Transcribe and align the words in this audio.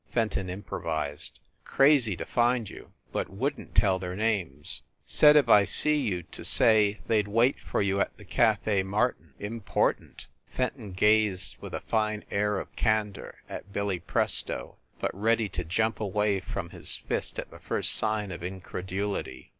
Fenton 0.09 0.49
improvised. 0.49 1.39
"Crazy 1.63 2.17
to 2.17 2.25
find 2.25 2.67
you. 2.67 2.91
But 3.11 3.29
wouldn 3.29 3.67
t 3.67 3.81
tell 3.81 3.99
their 3.99 4.15
names. 4.15 4.81
Said 5.05 5.35
if 5.35 5.47
I 5.47 5.63
see 5.63 5.99
you 5.99 6.23
to 6.23 6.43
say 6.43 6.99
they 7.05 7.21
d 7.21 7.29
wait 7.29 7.59
for 7.59 7.83
you 7.83 8.01
at 8.01 8.17
the 8.17 8.25
Cafe 8.25 8.81
Martin. 8.81 9.35
Important!" 9.37 10.25
Fenton 10.47 10.93
gazed, 10.93 11.55
with 11.61 11.75
a 11.75 11.81
fine 11.81 12.23
air 12.31 12.57
of 12.57 12.75
candor, 12.75 13.43
at 13.47 13.71
Billy 13.71 13.99
Presto, 13.99 14.77
but 14.99 15.13
ready 15.13 15.47
to 15.49 15.63
jump 15.63 15.99
away 15.99 16.39
from 16.39 16.71
his 16.71 16.95
fist 16.97 17.37
at 17.37 17.51
the 17.51 17.59
first 17.59 17.91
sign 17.91 18.31
of 18.31 18.41
incre 18.41 18.83
dulity. 18.83 19.49